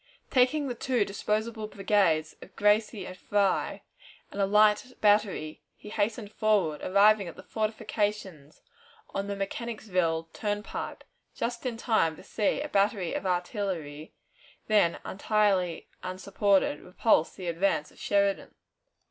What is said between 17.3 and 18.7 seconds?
the advance of Sheridan.